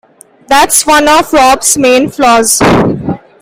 [0.47, 2.59] That's one of Rob's main flaws.